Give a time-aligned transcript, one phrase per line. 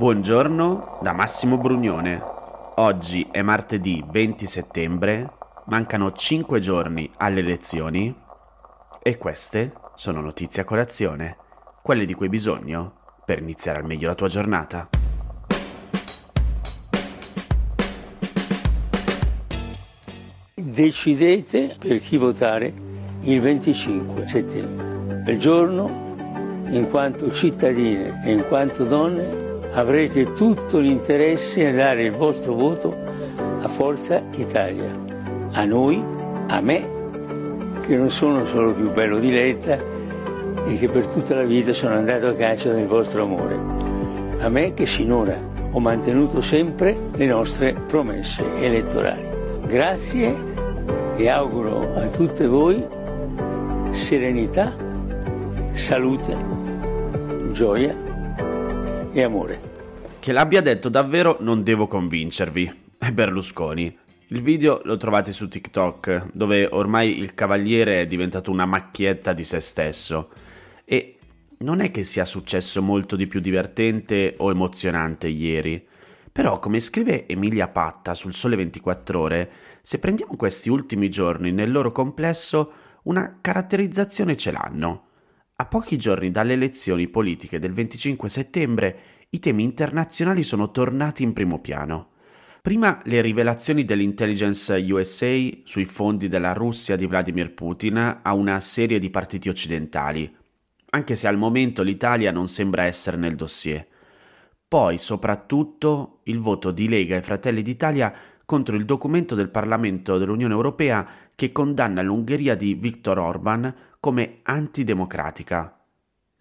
[0.00, 2.22] Buongiorno da Massimo Brugnone.
[2.76, 5.30] Oggi è martedì 20 settembre,
[5.66, 8.16] mancano 5 giorni alle elezioni
[9.02, 11.36] e queste sono notizie a colazione,
[11.82, 12.94] quelle di cui hai bisogno
[13.26, 14.88] per iniziare al meglio la tua giornata.
[20.54, 22.72] Decidete per chi votare
[23.20, 26.08] il 25 settembre, il giorno
[26.70, 32.96] in quanto cittadine e in quanto donne avrete tutto l'interesse a dare il vostro voto
[33.62, 34.90] a Forza Italia,
[35.52, 36.02] a noi,
[36.48, 36.98] a me,
[37.80, 39.78] che non sono solo più bello di Letta
[40.66, 43.58] e che per tutta la vita sono andato a caccia del vostro amore,
[44.38, 45.36] a me che sinora
[45.72, 49.28] ho mantenuto sempre le nostre promesse elettorali.
[49.66, 50.34] Grazie
[51.16, 52.84] e auguro a tutte voi
[53.90, 54.72] serenità,
[55.72, 56.36] salute,
[57.52, 57.94] gioia
[59.12, 59.69] e amore.
[60.20, 62.70] Che l'abbia detto davvero non devo convincervi.
[62.98, 63.98] È Berlusconi.
[64.26, 69.44] Il video lo trovate su TikTok, dove ormai il cavaliere è diventato una macchietta di
[69.44, 70.28] se stesso.
[70.84, 71.16] E
[71.60, 75.82] non è che sia successo molto di più divertente o emozionante ieri.
[76.30, 81.72] Però, come scrive Emilia Patta sul Sole 24 Ore, se prendiamo questi ultimi giorni nel
[81.72, 82.72] loro complesso,
[83.04, 85.04] una caratterizzazione ce l'hanno.
[85.56, 88.98] A pochi giorni dalle elezioni politiche del 25 settembre,
[89.32, 92.08] i temi internazionali sono tornati in primo piano.
[92.62, 98.98] Prima le rivelazioni dell'intelligence USA sui fondi della Russia di Vladimir Putin a una serie
[98.98, 100.36] di partiti occidentali,
[100.90, 103.86] anche se al momento l'Italia non sembra essere nel dossier.
[104.66, 108.12] Poi, soprattutto, il voto di Lega e Fratelli d'Italia
[108.44, 111.06] contro il documento del Parlamento dell'Unione Europea
[111.36, 115.79] che condanna l'Ungheria di Viktor Orban come antidemocratica.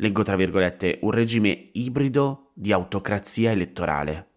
[0.02, 4.28] Leggo tra virgolette un regime ibrido di autocrazia elettorale.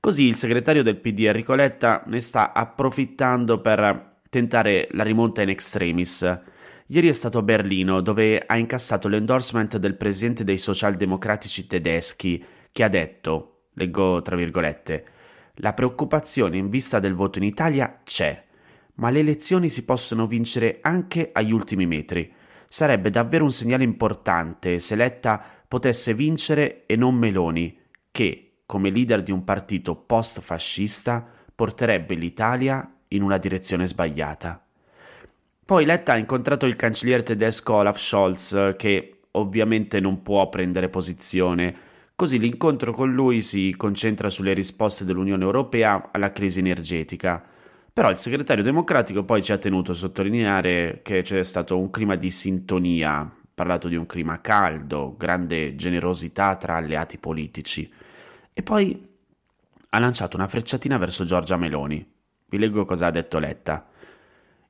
[0.00, 5.50] Così il segretario del PD Enrico Letta ne sta approfittando per tentare la rimonta in
[5.50, 6.40] extremis.
[6.86, 12.82] Ieri è stato a Berlino dove ha incassato l'endorsement del presidente dei socialdemocratici tedeschi che
[12.82, 15.04] ha detto, leggo tra virgolette,
[15.56, 18.44] la preoccupazione in vista del voto in Italia c'è,
[18.94, 22.38] ma le elezioni si possono vincere anche agli ultimi metri.
[22.72, 27.76] Sarebbe davvero un segnale importante se Letta potesse vincere e non Meloni,
[28.12, 34.64] che, come leader di un partito post-fascista, porterebbe l'Italia in una direzione sbagliata.
[35.64, 41.74] Poi Letta ha incontrato il cancelliere tedesco Olaf Scholz, che ovviamente non può prendere posizione,
[42.14, 47.49] così l'incontro con lui si concentra sulle risposte dell'Unione Europea alla crisi energetica.
[47.92, 52.16] Però il segretario democratico poi ci ha tenuto a sottolineare che c'è stato un clima
[52.16, 57.90] di sintonia, parlato di un clima caldo, grande generosità tra alleati politici.
[58.52, 59.08] E poi
[59.90, 62.06] ha lanciato una frecciatina verso Giorgia Meloni.
[62.46, 63.88] Vi leggo cosa ha detto Letta.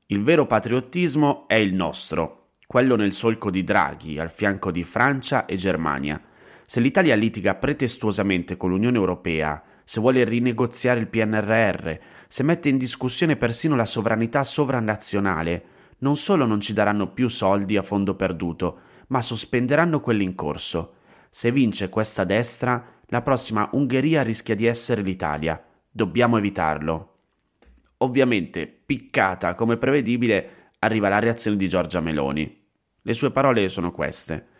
[0.07, 5.45] Il vero patriottismo è il nostro, quello nel solco di Draghi, al fianco di Francia
[5.45, 6.21] e Germania.
[6.65, 11.95] Se l'Italia litiga pretestuosamente con l'Unione Europea, se vuole rinegoziare il PNRR,
[12.29, 15.63] se mette in discussione persino la sovranità sovranazionale,
[15.97, 20.93] non solo non ci daranno più soldi a fondo perduto, ma sospenderanno quelli in corso.
[21.29, 25.61] Se vince questa destra, la prossima Ungheria rischia di essere l'Italia.
[25.91, 27.15] Dobbiamo evitarlo.
[27.97, 32.63] Ovviamente, piccata come prevedibile, arriva la reazione di Giorgia Meloni.
[33.01, 34.50] Le sue parole sono queste.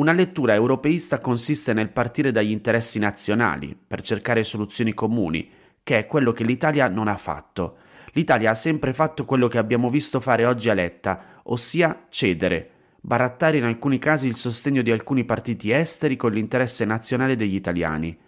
[0.00, 5.50] Una lettura europeista consiste nel partire dagli interessi nazionali per cercare soluzioni comuni,
[5.82, 7.76] che è quello che l'Italia non ha fatto.
[8.12, 13.58] L'Italia ha sempre fatto quello che abbiamo visto fare oggi a Letta, ossia cedere, barattare
[13.58, 18.18] in alcuni casi il sostegno di alcuni partiti esteri con l'interesse nazionale degli italiani.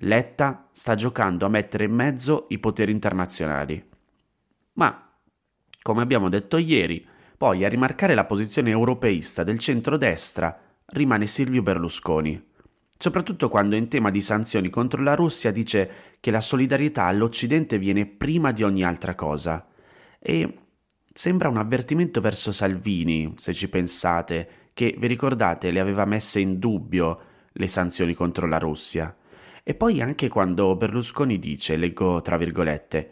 [0.00, 3.86] Letta sta giocando a mettere in mezzo i poteri internazionali.
[4.72, 5.10] Ma,
[5.82, 7.06] come abbiamo detto ieri,
[7.36, 12.42] poi a rimarcare la posizione europeista del centrodestra rimane Silvio Berlusconi,
[12.96, 15.90] soprattutto quando in tema di sanzioni contro la Russia dice
[16.20, 19.66] che la solidarietà all'Occidente viene prima di ogni altra cosa.
[20.18, 20.58] E
[21.18, 26.60] Sembra un avvertimento verso Salvini, se ci pensate, che, vi ricordate, le aveva messe in
[26.60, 27.20] dubbio
[27.50, 29.16] le sanzioni contro la Russia.
[29.64, 33.10] E poi anche quando Berlusconi dice, leggo tra virgolette,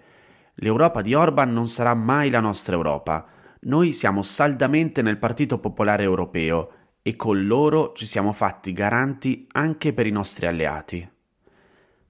[0.54, 3.26] l'Europa di Orban non sarà mai la nostra Europa.
[3.62, 6.70] Noi siamo saldamente nel Partito Popolare Europeo
[7.06, 11.08] e con loro ci siamo fatti garanti anche per i nostri alleati.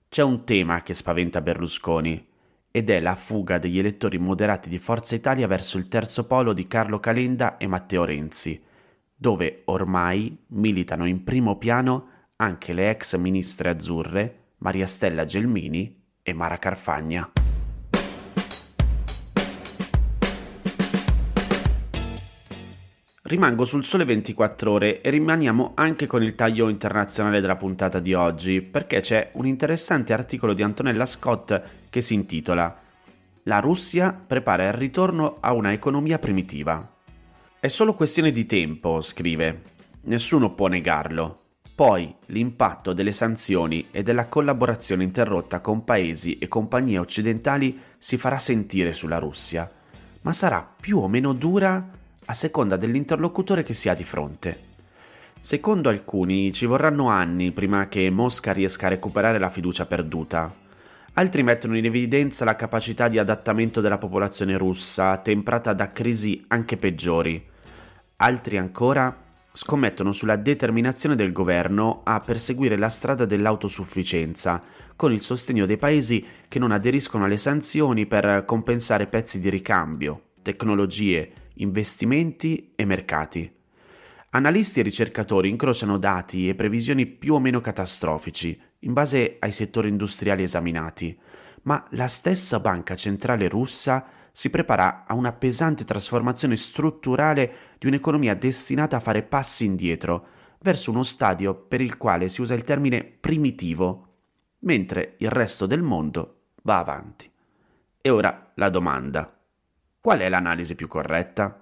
[0.08, 2.26] C'è un tema che spaventa Berlusconi
[2.70, 6.66] ed è la fuga degli elettori moderati di Forza Italia verso il terzo polo di
[6.66, 8.58] Carlo Calenda e Matteo Renzi,
[9.14, 16.32] dove ormai militano in primo piano anche le ex ministre azzurre Maria Stella Gelmini e
[16.32, 17.32] Mara Carfagna.
[23.26, 28.14] Rimango sul sole 24 ore e rimaniamo anche con il taglio internazionale della puntata di
[28.14, 32.72] oggi, perché c'è un interessante articolo di Antonella Scott che si intitola
[33.42, 36.88] La Russia prepara il ritorno a una economia primitiva.
[37.58, 39.62] È solo questione di tempo, scrive.
[40.02, 41.40] Nessuno può negarlo.
[41.74, 48.38] Poi l'impatto delle sanzioni e della collaborazione interrotta con paesi e compagnie occidentali si farà
[48.38, 49.68] sentire sulla Russia,
[50.20, 54.74] ma sarà più o meno dura a seconda dell'interlocutore che si ha di fronte.
[55.38, 60.52] Secondo alcuni ci vorranno anni prima che Mosca riesca a recuperare la fiducia perduta.
[61.14, 66.76] Altri mettono in evidenza la capacità di adattamento della popolazione russa, temprata da crisi anche
[66.76, 67.42] peggiori.
[68.16, 74.62] Altri ancora scommettono sulla determinazione del governo a perseguire la strada dell'autosufficienza,
[74.96, 80.20] con il sostegno dei paesi che non aderiscono alle sanzioni per compensare pezzi di ricambio,
[80.42, 83.52] tecnologie, investimenti e mercati.
[84.30, 89.88] Analisti e ricercatori incrociano dati e previsioni più o meno catastrofici in base ai settori
[89.88, 91.18] industriali esaminati,
[91.62, 98.34] ma la stessa banca centrale russa si prepara a una pesante trasformazione strutturale di un'economia
[98.34, 100.26] destinata a fare passi indietro
[100.60, 104.14] verso uno stadio per il quale si usa il termine primitivo,
[104.60, 107.30] mentre il resto del mondo va avanti.
[108.02, 109.35] E ora la domanda.
[110.06, 111.60] Qual è l'analisi più corretta?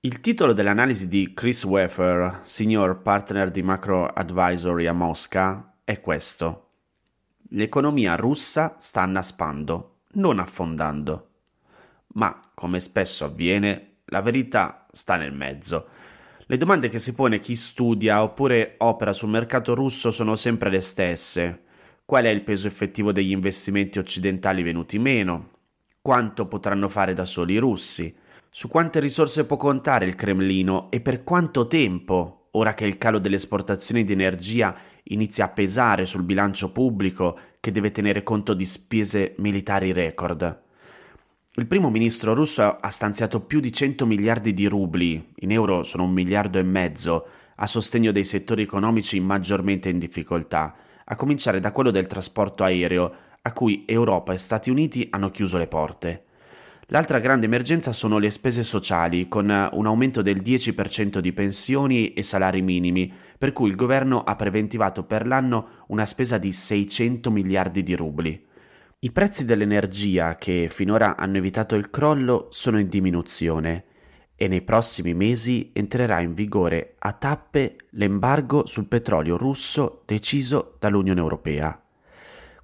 [0.00, 6.72] Il titolo dell'analisi di Chris Weffer, senior partner di Macro Advisory a Mosca, è questo.
[7.52, 11.28] L'economia russa sta annaspando, non affondando.
[12.16, 15.88] Ma, come spesso avviene, la verità sta nel mezzo.
[16.44, 20.82] Le domande che si pone chi studia oppure opera sul mercato russo sono sempre le
[20.82, 21.62] stesse.
[22.04, 25.60] Qual è il peso effettivo degli investimenti occidentali venuti meno?
[26.02, 28.12] Quanto potranno fare da soli i russi,
[28.50, 33.20] su quante risorse può contare il Cremlino e per quanto tempo, ora che il calo
[33.20, 38.66] delle esportazioni di energia inizia a pesare sul bilancio pubblico che deve tenere conto di
[38.66, 40.60] spese militari record.
[41.54, 46.04] Il primo ministro russo ha stanziato più di 100 miliardi di rubli, in euro sono
[46.04, 47.26] un miliardo e mezzo,
[47.56, 53.14] a sostegno dei settori economici maggiormente in difficoltà, a cominciare da quello del trasporto aereo,
[53.42, 56.24] a cui Europa e Stati Uniti hanno chiuso le porte.
[56.86, 62.22] L'altra grande emergenza sono le spese sociali, con un aumento del 10% di pensioni e
[62.22, 67.82] salari minimi, per cui il governo ha preventivato per l'anno una spesa di 600 miliardi
[67.82, 68.46] di rubli.
[69.00, 73.84] I prezzi dell'energia, che finora hanno evitato il crollo, sono in diminuzione
[74.36, 81.20] e nei prossimi mesi entrerà in vigore a tappe l'embargo sul petrolio russo deciso dall'Unione
[81.20, 81.81] Europea.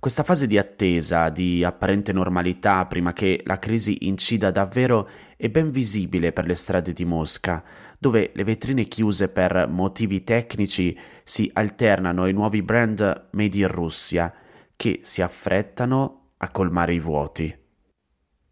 [0.01, 5.73] Questa fase di attesa, di apparente normalità prima che la crisi incida davvero, è ben
[5.73, 7.65] visibile per le strade di Mosca,
[7.99, 14.33] dove le vetrine chiuse per motivi tecnici si alternano ai nuovi brand made in Russia,
[14.77, 17.53] che si affrettano a colmare i vuoti.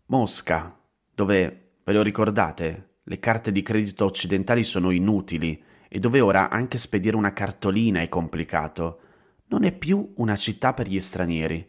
[0.06, 0.76] Mosca,
[1.14, 6.76] dove, ve lo ricordate, le carte di credito occidentali sono inutili e dove ora anche
[6.76, 9.02] spedire una cartolina è complicato
[9.48, 11.66] non è più una città per gli stranieri.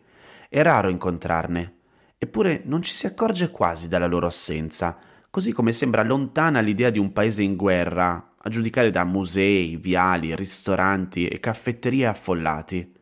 [0.49, 1.75] È raro incontrarne,
[2.17, 4.97] eppure non ci si accorge quasi della loro assenza,
[5.29, 10.35] così come sembra lontana l'idea di un paese in guerra, a giudicare da musei, viali,
[10.35, 12.93] ristoranti e caffetterie affollati.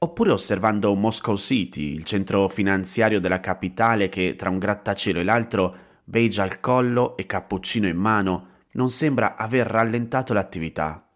[0.00, 5.76] Oppure osservando Moscow City, il centro finanziario della capitale che tra un grattacielo e l'altro,
[6.04, 11.06] beige al collo e cappuccino in mano, non sembra aver rallentato l'attività.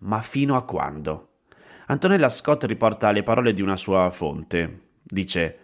[0.00, 1.27] Ma fino a quando?
[1.90, 4.80] Antonella Scott riporta le parole di una sua fonte.
[5.02, 5.58] Dice: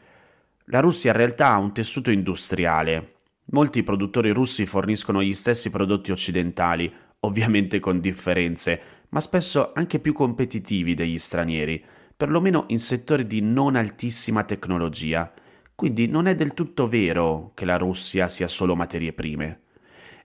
[0.67, 3.17] La Russia in realtà ha un tessuto industriale.
[3.51, 6.91] Molti produttori russi forniscono gli stessi prodotti occidentali,
[7.21, 11.85] ovviamente con differenze, ma spesso anche più competitivi degli stranieri,
[12.17, 15.31] perlomeno in settori di non altissima tecnologia.
[15.75, 19.61] Quindi non è del tutto vero che la Russia sia solo materie prime.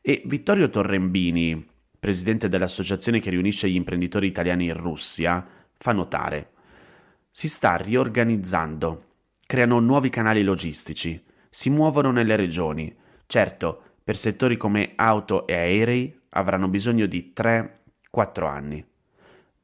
[0.01, 1.67] E Vittorio Torrembini,
[1.99, 5.45] presidente dell'associazione che riunisce gli imprenditori italiani in Russia,
[5.79, 6.51] fa notare.
[7.31, 9.05] Si sta riorganizzando,
[9.45, 12.93] creano nuovi canali logistici, si muovono nelle regioni.
[13.25, 18.85] Certo, per settori come auto e aerei avranno bisogno di 3-4 anni.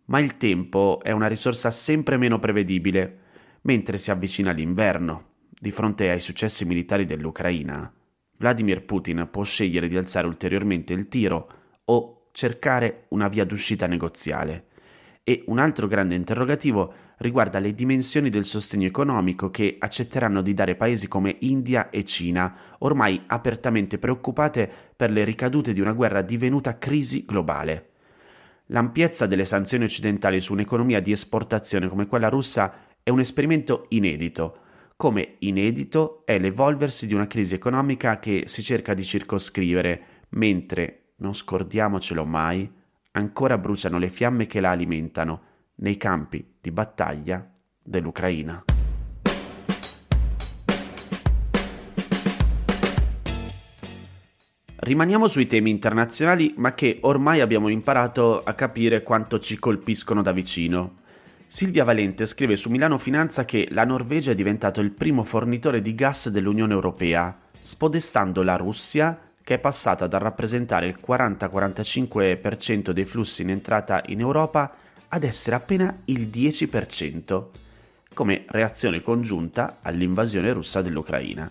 [0.05, 3.19] Ma il tempo è una risorsa sempre meno prevedibile,
[3.61, 5.33] mentre si avvicina l'inverno.
[5.49, 7.91] Di fronte ai successi militari dell'Ucraina,
[8.37, 11.49] Vladimir Putin può scegliere di alzare ulteriormente il tiro
[11.85, 14.67] o cercare una via d'uscita negoziale
[15.27, 20.75] E un altro grande interrogativo riguarda le dimensioni del sostegno economico che accetteranno di dare
[20.75, 26.77] paesi come India e Cina, ormai apertamente preoccupate per le ricadute di una guerra divenuta
[26.77, 27.89] crisi globale.
[28.67, 34.59] L'ampiezza delle sanzioni occidentali su un'economia di esportazione come quella russa è un esperimento inedito,
[34.95, 41.33] come inedito è l'evolversi di una crisi economica che si cerca di circoscrivere, mentre, non
[41.33, 42.71] scordiamocelo mai,
[43.15, 45.41] ancora bruciano le fiamme che la alimentano
[45.75, 47.45] nei campi di battaglia
[47.81, 48.63] dell'Ucraina.
[54.77, 60.31] Rimaniamo sui temi internazionali, ma che ormai abbiamo imparato a capire quanto ci colpiscono da
[60.31, 60.93] vicino.
[61.47, 65.95] Silvia Valente scrive su Milano Finanza che la Norvegia è diventato il primo fornitore di
[65.95, 73.43] gas dell'Unione Europea, spodestando la Russia che è passata dal rappresentare il 40-45% dei flussi
[73.43, 74.73] in entrata in Europa
[75.07, 77.45] ad essere appena il 10%,
[78.15, 81.49] come reazione congiunta all'invasione russa dell'Ucraina.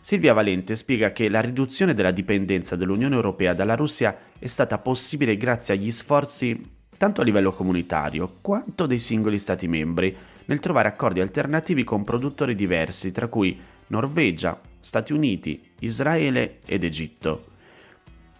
[0.00, 5.36] Silvia Valente spiega che la riduzione della dipendenza dell'Unione Europea dalla Russia è stata possibile
[5.36, 6.58] grazie agli sforzi
[6.96, 10.16] tanto a livello comunitario quanto dei singoli Stati membri
[10.46, 13.60] nel trovare accordi alternativi con produttori diversi, tra cui
[13.92, 17.50] Norvegia, Stati Uniti, Israele ed Egitto.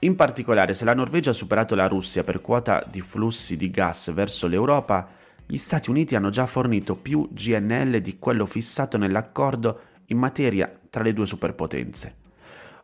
[0.01, 4.13] In particolare, se la Norvegia ha superato la Russia per quota di flussi di gas
[4.15, 5.11] verso l'Europa,
[5.45, 11.03] gli Stati Uniti hanno già fornito più GNL di quello fissato nell'accordo in materia tra
[11.03, 12.17] le due superpotenze.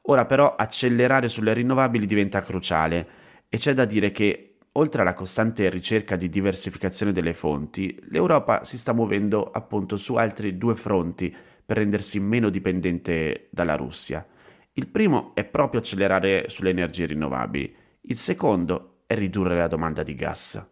[0.03, 3.09] Ora però accelerare sulle rinnovabili diventa cruciale
[3.49, 8.77] e c'è da dire che, oltre alla costante ricerca di diversificazione delle fonti, l'Europa si
[8.77, 11.35] sta muovendo appunto su altri due fronti
[11.69, 14.27] per rendersi meno dipendente dalla Russia.
[14.73, 20.15] Il primo è proprio accelerare sulle energie rinnovabili, il secondo è ridurre la domanda di
[20.15, 20.67] gas.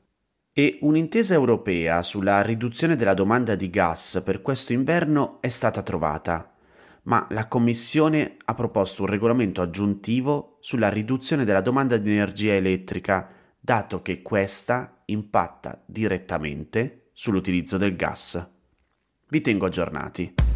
[0.55, 6.55] E un'intesa europea sulla riduzione della domanda di gas per questo inverno è stata trovata,
[7.03, 13.29] ma la Commissione ha proposto un regolamento aggiuntivo sulla riduzione della domanda di energia elettrica,
[13.61, 18.51] dato che questa impatta direttamente sull'utilizzo del gas.
[19.29, 20.56] Vi tengo aggiornati.